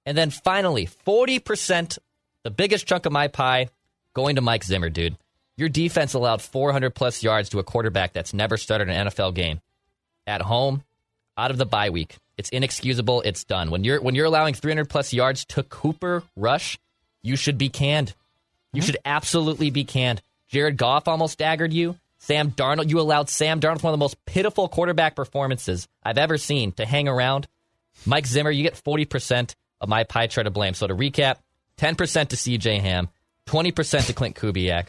[0.06, 1.98] and then finally forty percent,
[2.44, 3.70] the biggest chunk of my pie,
[4.14, 5.18] going to Mike Zimmer, dude.
[5.58, 9.60] Your defense allowed 400 plus yards to a quarterback that's never started an NFL game
[10.26, 10.84] at home,
[11.38, 12.16] out of the bye week.
[12.38, 13.22] It's inexcusable.
[13.24, 13.70] It's done.
[13.70, 16.80] When you're when you're allowing 300 plus yards to Cooper Rush,
[17.22, 18.16] you should be canned.
[18.72, 20.22] You should absolutely be canned.
[20.48, 21.98] Jared Goff almost staggered you.
[22.20, 26.38] Sam Darnold, you allowed Sam Darnold, one of the most pitiful quarterback performances I've ever
[26.38, 27.48] seen, to hang around.
[28.06, 30.74] Mike Zimmer, you get 40% of my pie chart of blame.
[30.74, 31.36] So to recap,
[31.78, 31.96] 10%
[32.30, 33.10] to CJ Ham,
[33.48, 34.88] 20% to Clint Kubiak,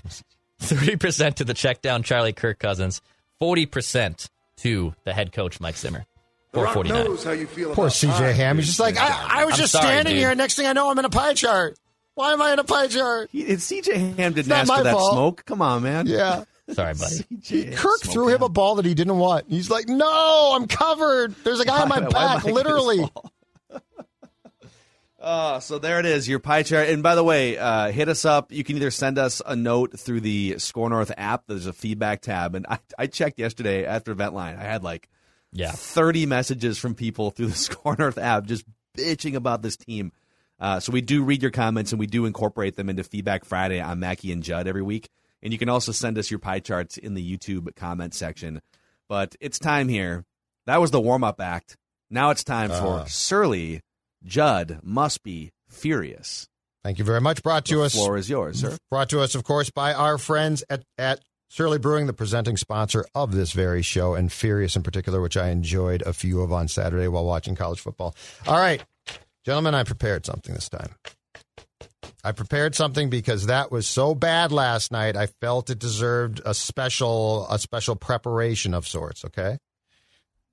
[0.61, 3.01] 30% to the check down Charlie Kirk Cousins,
[3.41, 6.05] 40% to the head coach Mike Zimmer.
[6.53, 7.05] The Rock 449.
[7.05, 8.33] knows how you feel Poor about CJ pie.
[8.33, 8.57] Ham.
[8.57, 10.21] He's just like, I, I was I'm just sorry, standing dude.
[10.21, 10.35] here.
[10.35, 11.79] Next thing I know, I'm in a pie chart.
[12.15, 13.31] Why am I in a pie chart?
[13.31, 15.13] He, and CJ Ham didn't not ask my for that fault.
[15.13, 15.45] smoke.
[15.47, 16.07] Come on, man.
[16.09, 16.45] Yeah.
[16.73, 17.17] Sorry, buddy.
[17.41, 18.43] CJ Kirk threw him Ham.
[18.45, 19.47] a ball that he didn't want.
[19.49, 21.35] He's like, no, I'm covered.
[21.45, 22.97] There's a guy on my Why- why back, am I getting literally.
[22.99, 23.81] this?
[25.19, 26.89] Uh, so there it is, your pie chart.
[26.89, 28.53] And by the way, uh, hit us up.
[28.53, 31.45] You can either send us a note through the Score North app.
[31.47, 34.57] There's a feedback tab, and I, I checked yesterday after event line.
[34.57, 35.11] I had like
[35.53, 35.73] Yeah.
[35.73, 38.65] 30 messages from people through the Score North app just
[38.97, 40.13] bitching about this team.
[40.59, 43.79] Uh, so we do read your comments and we do incorporate them into Feedback Friday
[43.81, 45.11] on Mackey and Judd every week.
[45.43, 48.61] And you can also send us your pie charts in the YouTube comment section.
[49.09, 50.25] But it's time here.
[50.67, 51.77] That was the warm up act.
[52.11, 53.05] Now it's time for Uh.
[53.07, 53.81] Surly.
[54.23, 56.47] Judd must be furious.
[56.85, 57.43] Thank you very much.
[57.43, 57.95] Brought to The us.
[57.95, 58.77] floor is yours, sir.
[58.91, 63.05] Brought to us, of course, by our friends at, at Surly Brewing, the presenting sponsor
[63.15, 66.69] of this very show, and Furious in particular, which I enjoyed a few of on
[66.69, 68.15] Saturday while watching college football.
[68.47, 68.83] All right,
[69.45, 70.95] gentlemen, I prepared something this time.
[72.23, 75.17] I prepared something because that was so bad last night.
[75.17, 79.25] I felt it deserved a special a special preparation of sorts.
[79.25, 79.59] Okay.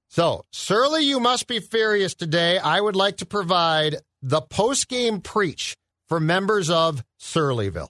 [0.09, 2.57] So, Surly, you must be furious today.
[2.57, 5.75] I would like to provide the post game preach
[6.07, 7.89] for members of Surlyville.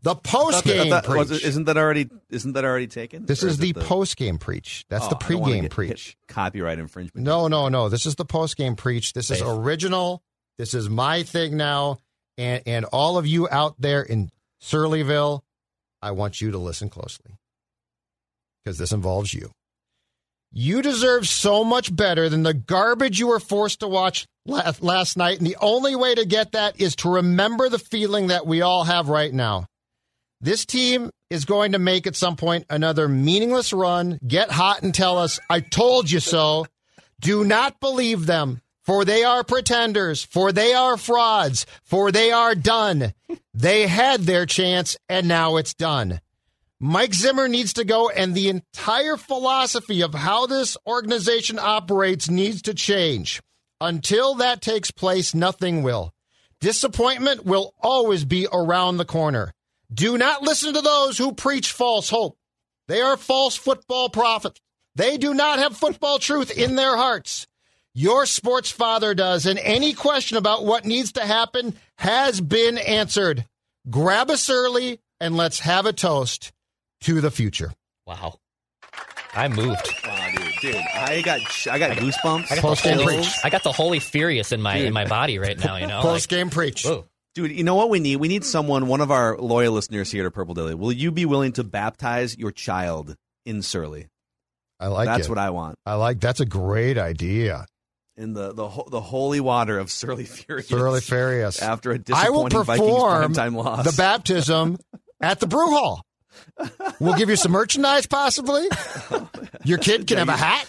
[0.00, 1.18] The post-game thought- preach.
[1.18, 2.08] was isn't that already?
[2.30, 3.26] Isn't that already taken?
[3.26, 4.84] this is it the, post game preach.
[4.88, 6.16] That's Oh, the pregame get preach.
[6.28, 7.24] Copyright infringement.
[7.26, 7.88] No, no, no.
[7.88, 9.12] This is the post game preach.
[9.12, 10.22] This is original.
[10.56, 11.98] This is my thing now.
[12.38, 14.30] And and all of you out there in
[14.62, 15.42] Surlyville,
[16.00, 17.36] I want you to listen closely.
[18.64, 19.50] Because this involves you.
[20.50, 25.38] You deserve so much better than the garbage you were forced to watch last night.
[25.38, 28.84] And the only way to get that is to remember the feeling that we all
[28.84, 29.66] have right now.
[30.40, 34.94] This team is going to make at some point another meaningless run, get hot and
[34.94, 36.66] tell us, I told you so.
[37.20, 42.54] Do not believe them, for they are pretenders, for they are frauds, for they are
[42.54, 43.12] done.
[43.52, 46.22] They had their chance, and now it's done.
[46.80, 52.62] Mike Zimmer needs to go, and the entire philosophy of how this organization operates needs
[52.62, 53.42] to change.
[53.78, 56.14] Until that takes place, nothing will.
[56.58, 59.52] Disappointment will always be around the corner.
[59.92, 62.38] Do not listen to those who preach false hope.
[62.86, 64.58] They are false football prophets.
[64.94, 67.47] They do not have football truth in their hearts.
[67.98, 73.44] Your sports father does, and any question about what needs to happen has been answered.
[73.90, 76.52] Grab us early and let's have a toast
[77.00, 77.72] to the future.
[78.06, 78.38] Wow.
[79.34, 79.92] I moved.
[80.04, 82.52] Wow, dude, dude, I got I got goosebumps.
[82.52, 83.34] I got, Post the game holy, preach.
[83.42, 85.74] I got the Holy Furious in my in my body right now.
[85.74, 86.84] You know, Post game preach.
[86.84, 87.04] Whoa.
[87.34, 88.18] Dude, you know what we need?
[88.18, 90.76] We need someone, one of our loyal listeners here to Purple Daily.
[90.76, 94.06] Will you be willing to baptize your child in Surly?
[94.78, 95.28] I like That's it.
[95.28, 95.74] what I want.
[95.84, 96.20] I like.
[96.20, 97.66] That's a great idea.
[98.18, 100.68] In the the the holy water of Surly Furious.
[100.68, 101.62] Thoroughly furious.
[101.62, 103.84] After a I will disappointing Vikings perform primetime loss.
[103.84, 104.78] the baptism
[105.20, 106.04] at the brew hall.
[106.98, 108.66] We'll give you some merchandise, possibly.
[109.64, 110.66] Your kid can have a hat.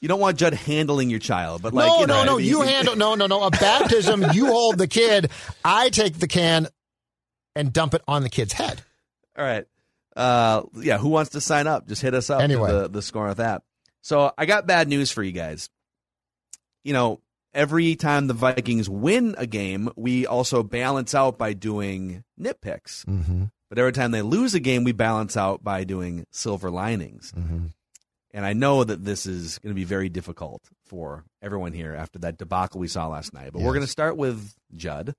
[0.00, 2.34] you don't want Judd handling your child, but like no, you know, no, no.
[2.34, 2.94] I mean, You handle.
[2.96, 3.42] No, no, no.
[3.42, 4.24] A baptism.
[4.32, 5.30] you hold the kid.
[5.64, 6.68] I take the can
[7.56, 8.80] and dump it on the kid's head.
[9.36, 9.64] All right.
[10.16, 11.88] Uh, yeah, who wants to sign up?
[11.88, 12.40] Just hit us up.
[12.42, 12.70] Anyway.
[12.70, 13.64] the the score with app.
[14.02, 15.68] So I got bad news for you guys.
[16.84, 17.20] You know,
[17.52, 23.04] every time the Vikings win a game, we also balance out by doing nitpicks.
[23.04, 23.44] Mm-hmm.
[23.68, 27.32] But every time they lose a game, we balance out by doing silver linings.
[27.36, 27.66] Mm-hmm.
[28.32, 32.18] And I know that this is going to be very difficult for everyone here after
[32.20, 33.50] that debacle we saw last night.
[33.52, 35.14] But we're going to start with Judd.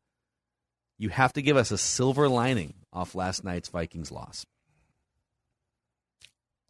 [0.97, 4.45] You have to give us a silver lining off last night's Vikings loss.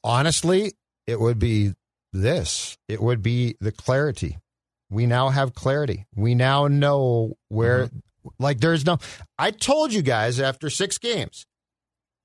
[0.03, 0.73] Honestly,
[1.05, 1.73] it would be
[2.13, 2.77] this.
[2.87, 4.37] It would be the clarity.
[4.91, 6.05] We now have clarity.
[6.15, 8.27] We now know where, mm-hmm.
[8.37, 8.97] like, there's no.
[9.39, 11.45] I told you guys after six games,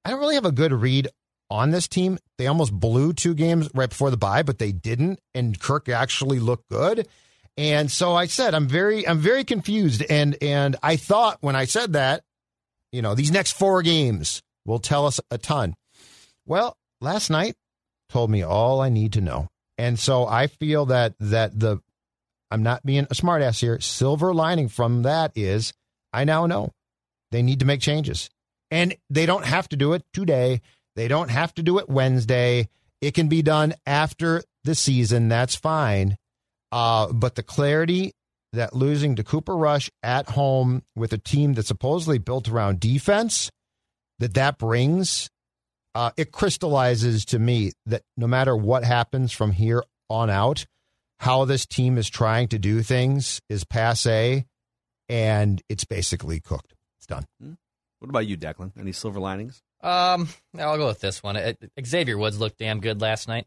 [0.04, 1.08] I don't really have a good read
[1.48, 2.18] on this team.
[2.38, 5.20] They almost blew two games right before the bye, but they didn't.
[5.32, 7.08] And Kirk actually looked good.
[7.56, 10.04] And so I said, I'm very, I'm very confused.
[10.10, 12.22] And and I thought when I said that,
[12.92, 15.74] you know, these next four games will tell us a ton.
[16.44, 17.54] Well, last night
[18.08, 19.48] told me all I need to know.
[19.78, 21.78] And so I feel that that the
[22.50, 23.80] I'm not being a smartass here.
[23.80, 25.72] Silver lining from that is
[26.12, 26.72] I now know
[27.32, 28.30] they need to make changes.
[28.70, 30.60] And they don't have to do it today.
[30.94, 32.68] They don't have to do it Wednesday.
[33.00, 35.28] It can be done after the season.
[35.28, 36.16] That's fine.
[36.72, 38.12] Uh, but the clarity
[38.52, 43.50] that losing to Cooper Rush at home with a team that's supposedly built around defense
[44.18, 45.28] that that brings
[45.96, 50.66] uh, it crystallizes to me that no matter what happens from here on out,
[51.18, 54.44] how this team is trying to do things is passe,
[55.08, 56.74] and it's basically cooked.
[56.98, 57.26] It's done.
[57.98, 58.72] What about you, Declan?
[58.78, 59.62] Any silver linings?
[59.82, 61.36] Um, I'll go with this one.
[61.36, 61.52] Uh,
[61.84, 63.46] Xavier Woods looked damn good last night.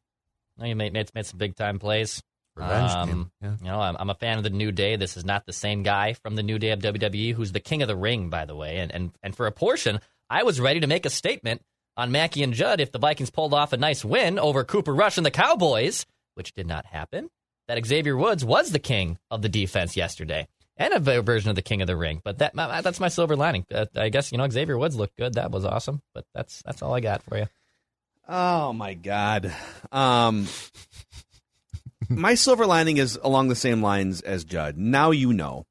[0.58, 2.22] I know He made, made, made some big time plays.
[2.56, 3.32] Revenge Um.
[3.42, 3.56] Yeah.
[3.62, 4.96] You know, I'm, I'm a fan of the New Day.
[4.96, 7.82] This is not the same guy from the New Day of WWE, who's the king
[7.82, 8.78] of the ring, by the way.
[8.80, 11.62] And and and for a portion, I was ready to make a statement
[11.96, 15.18] on Mackey and Judd if the Vikings pulled off a nice win over Cooper Rush
[15.18, 16.06] and the Cowboys,
[16.36, 17.30] which did not happen.
[17.70, 21.62] That Xavier Woods was the king of the defense yesterday, and a version of the
[21.62, 22.20] king of the ring.
[22.24, 23.64] But that that's my silver lining.
[23.72, 25.36] Uh, I guess you know Xavier Woods looked good.
[25.36, 26.02] That was awesome.
[26.16, 27.48] But that's that's all I got for you.
[28.28, 29.54] Oh my god.
[29.92, 30.48] Um
[32.10, 34.76] my silver lining is along the same lines as Judd.
[34.76, 35.68] Now you know.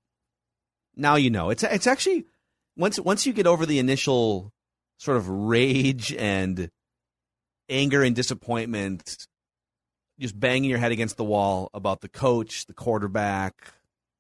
[0.95, 1.51] Now you know.
[1.51, 2.27] It's it's actually
[2.77, 4.53] once once you get over the initial
[4.99, 6.71] sort of rage and
[7.69, 9.27] anger and disappointment
[10.19, 13.73] just banging your head against the wall about the coach, the quarterback,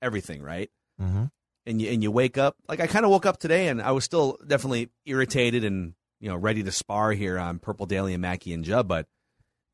[0.03, 0.71] everything, right?
[1.01, 1.25] Mm-hmm.
[1.67, 3.93] and you and you wake up like I kind of woke up today and I
[3.93, 8.23] was still definitely irritated and you know ready to spar here on Purple Daily and
[8.23, 9.07] Mackey and Judd, but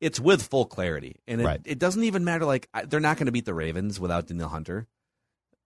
[0.01, 1.61] it's with full clarity and it, Right.
[1.65, 4.49] it doesn't even matter like I, they're not going to beat the Ravens without Danielle
[4.49, 4.85] Hunter.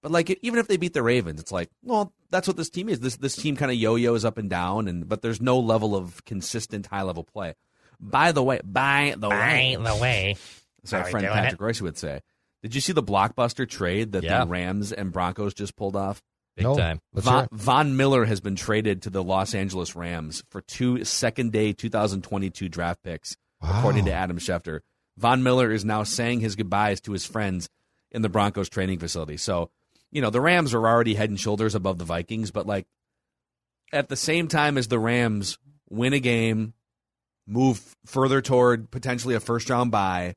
[0.02, 2.88] But like even if they beat the Ravens, it's like, well, that's what this team
[2.88, 3.02] is.
[3.02, 6.24] This this team kind of yo-yos up and down, and but there's no level of
[6.24, 7.56] consistent high level play.
[8.00, 10.36] By the way, by the way, By the way,
[10.84, 11.64] as our friend Patrick it?
[11.64, 12.22] Royce would say,
[12.64, 14.44] did you see the blockbuster trade that Yeah.
[14.46, 16.22] the Rams and Broncos just pulled off?
[16.56, 16.76] big No.
[16.76, 17.00] time.
[17.14, 17.48] Let's Von.
[17.52, 22.68] Von Miller has been traded to the Los Angeles Rams for two second day 2022
[22.68, 24.82] draft picks, according to Adam Schefter.
[25.18, 27.70] Von Miller is now saying his goodbyes to his friends
[28.12, 29.38] in the Broncos training facility.
[29.38, 29.70] So,
[30.12, 32.88] you know, the Rams are already head and shoulders above the Vikings, but like
[33.94, 35.58] at the same time as the Rams
[35.90, 36.74] win a game,
[37.50, 40.34] move further toward potentially a first round bye.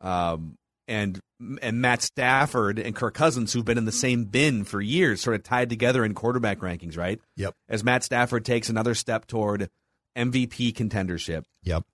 [0.00, 0.56] um,
[0.86, 1.20] and
[1.60, 5.36] and Matt Stafford and Kirk Cousins, who've been in the same bin for years, sort
[5.36, 7.20] of tied together in quarterback rankings, right?
[7.36, 7.54] Yep.
[7.68, 9.68] As Matt Stafford takes another step toward
[10.16, 11.84] MVP contendership, Yep.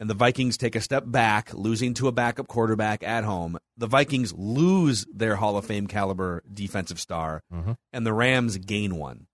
[0.00, 3.56] and the Vikings take a step back, losing to a backup quarterback at home.
[3.78, 7.76] The Vikings lose their Hall of Fame caliber defensive star, Mhm.
[7.92, 9.26] and the Rams gain one.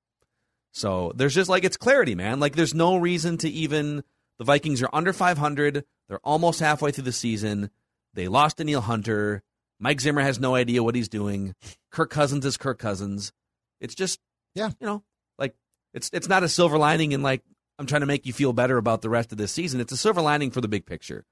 [0.73, 2.41] So there's just like it's clarity, man.
[2.41, 4.05] Like there's no reason to even.
[4.39, 5.85] The Vikings are under 500.
[6.09, 7.71] They're almost halfway through the season.
[8.15, 9.43] They lost to Neil Hunter.
[9.79, 11.55] Mike Zimmer has no idea what he's doing.
[11.91, 13.33] Kirk Cousins is Kirk Cousins.
[13.81, 14.19] It's just,
[14.55, 14.71] Yeah.
[14.81, 15.03] you know,
[15.39, 15.55] like
[15.95, 17.43] it's it's not a silver lining and like
[17.79, 19.81] I'm trying to make you feel better about the rest of this season.
[19.81, 21.25] It's a silver lining for the big picture.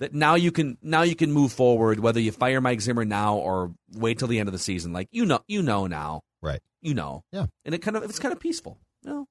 [0.00, 3.36] That now you can now you can move forward whether you fire Mike Zimmer now
[3.36, 4.92] or wait till the end of the season.
[4.92, 6.22] Like you know you know now.
[6.40, 6.60] Right.
[6.82, 7.22] You know.
[7.32, 7.46] Yeah.
[7.64, 8.78] And it kind of it's kind of peaceful.
[9.02, 9.26] You know.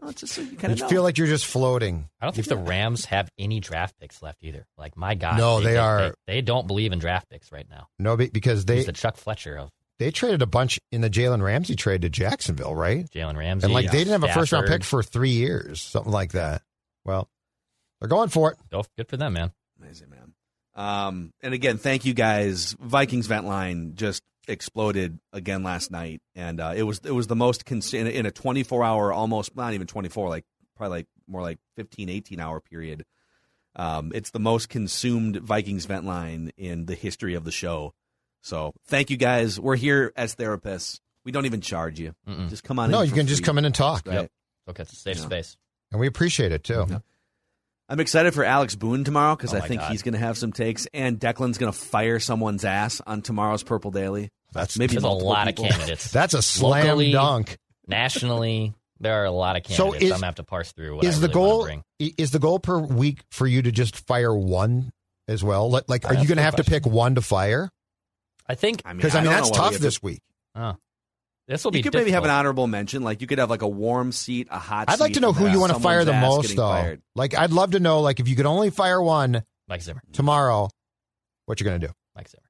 [0.00, 0.88] No, it's just so you kind of know.
[0.88, 2.08] feel like you're just floating.
[2.20, 4.66] I don't think the Rams have any draft picks left either.
[4.76, 7.88] Like my God, No, they are- They, they don't believe in draft picks right now.
[7.98, 11.10] No, be- because He's they the Chuck Fletcher of they traded a bunch in the
[11.10, 13.10] Jalen Ramsey trade to Jacksonville, right?
[13.10, 13.64] Jalen Ramsey.
[13.64, 16.62] And like they didn't have a first round pick for three years, something like that.
[17.04, 17.28] Well,
[18.00, 18.58] they're going for it.
[18.70, 19.50] Go, good for them, man.
[19.82, 20.34] Amazing, man.
[20.76, 22.76] Um, and again, thank you guys.
[22.78, 27.36] Vikings vent line just exploded again last night, and uh, it was it was the
[27.36, 30.44] most cons- in, a, in a 24 hour, almost not even 24, like
[30.76, 33.04] probably like more like 15, 18 hour period.
[33.76, 37.94] Um, it's the most consumed Vikings vent line in the history of the show.
[38.42, 39.60] So thank you guys.
[39.60, 41.00] We're here as therapists.
[41.24, 42.14] We don't even charge you.
[42.26, 42.48] Mm-mm.
[42.48, 42.90] Just come on.
[42.90, 44.06] No, in you for can just come in and talk.
[44.06, 44.14] Right.
[44.14, 44.30] Yep.
[44.70, 45.22] Okay, it's a safe Yeah.
[45.24, 45.56] space.
[45.92, 46.86] And we appreciate it too.
[46.88, 46.98] Yeah.
[47.88, 49.90] I'm excited for Alex Boone tomorrow because Oh I think God.
[49.92, 53.62] he's going to have some takes, and Declan's going to fire someone's ass on tomorrow's
[53.62, 54.28] Purple Daily.
[54.52, 55.64] That's Maybe There's a lot people.
[55.66, 56.10] of candidates.
[56.12, 57.56] That's a slam Locally, dunk.
[57.86, 59.76] Nationally, there are a lot of candidates.
[59.78, 60.04] So candidates.
[60.04, 60.96] is- I'm gonna have to parse through.
[60.96, 61.82] What Is I the really wanna goal bring.
[62.18, 64.90] is the goal per week for you to just fire one
[65.26, 65.70] as well?
[65.70, 67.70] Like, like are That's you going to good have to pick one to fire?
[68.46, 70.04] I think I mean, Because I mean don't that's know what we tough this to-
[70.06, 70.20] week.
[70.56, 70.76] oh,
[71.48, 71.78] this will be.
[71.78, 73.02] You could maybe have an honorable mention.
[73.02, 74.88] Like you could have like a warm seat, a hot.
[74.88, 74.92] Seat.
[74.94, 76.68] I'd like to know who you want to fire the most, though.
[76.68, 77.02] fired.
[77.16, 80.02] Like, I'd love to know, like, if you could only fire one Mike Zimmer.
[80.12, 80.68] tomorrow,
[81.46, 81.92] what you're going to do?
[82.14, 82.42] Mike Zimmer.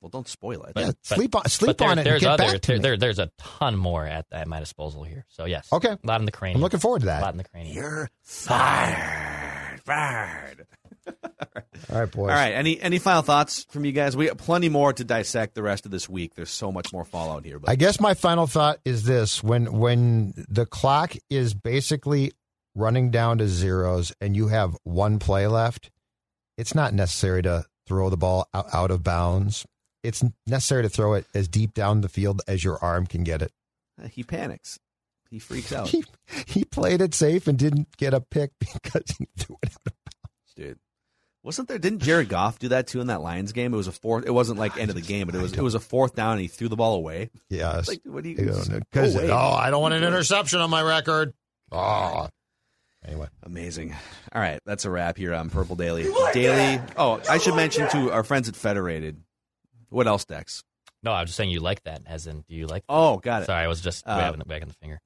[0.00, 0.74] Well, don't spoil it.
[0.74, 2.96] But- yeah, but- sleep on, sleep but there- on it there's other, back there, there-
[2.96, 5.24] there's a ton more at, at my disposal here.
[5.28, 5.66] So yes.
[5.72, 5.88] Okay.
[5.92, 6.54] A lot in the crane.
[6.56, 7.72] I'm looking forward to A lot in the crane.
[7.72, 9.80] You're fired.
[9.84, 10.66] Fired.
[11.92, 12.30] All right, boys.
[12.30, 12.52] All right.
[12.52, 14.16] Any any final thoughts from you guys?
[14.16, 16.34] We got plenty more to dissect the rest of this week.
[16.34, 17.58] There's so much more fallout here.
[17.58, 22.32] But I guess my final thought is this: when when the clock is basically
[22.74, 25.90] running down to zeros and you have one play left,
[26.56, 29.66] it's not necessary to throw the ball out, out of bounds.
[30.02, 33.42] It's necessary to throw it as deep down the field as your arm can get
[33.42, 33.52] it.
[34.02, 34.78] Uh, he panics.
[35.30, 36.04] He freaks out, He
[36.46, 39.86] he played it safe and didn't get a pick because he threw it out.
[39.86, 40.54] of bounds.
[40.56, 40.78] dude.
[41.44, 41.78] Wasn't there?
[41.78, 43.72] Didn't Jared Goff do that too in that Lions game?
[43.72, 44.24] It was a fourth.
[44.26, 46.32] It wasn't like end of the game, but it was it was a fourth down
[46.32, 47.30] and he threw the ball away.
[47.50, 48.36] Yes, Like, what do you?
[48.36, 51.34] because oh, I don't want an interception on my record.
[51.70, 52.28] Oh,
[53.06, 53.28] anyway.
[53.42, 53.94] Amazing.
[54.32, 56.04] All right, that's a wrap here on Purple Daily.
[56.32, 56.80] Daily.
[56.96, 59.20] Oh, I should mention to our friends at Federated.
[59.90, 60.62] What else, Dex?
[61.02, 62.00] No, I was just saying you like that.
[62.06, 62.84] As in, do you like?
[62.88, 63.46] Oh, got it.
[63.46, 65.00] Sorry, I was just Uh, wagging, wagging the finger.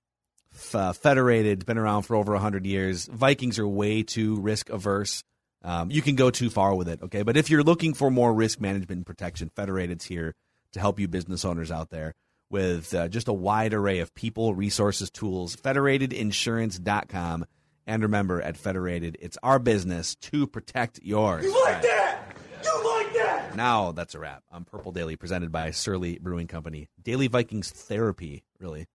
[0.55, 3.07] F- uh, Federated, been around for over 100 years.
[3.07, 5.25] Vikings are way too risk averse.
[5.63, 7.23] Um, you can go too far with it, okay?
[7.23, 10.35] But if you're looking for more risk management and protection, Federated's here
[10.73, 12.15] to help you business owners out there
[12.51, 15.57] with uh, just a wide array of people, resources, tools.
[15.57, 17.45] Federatedinsurance.com.
[17.87, 21.45] And remember, at Federated, it's our business to protect yours.
[21.45, 22.21] You like that?
[22.63, 23.57] You like that?
[23.57, 26.89] Now that's a wrap on Purple Daily, presented by Surly Brewing Company.
[27.03, 28.87] Daily Vikings therapy, really.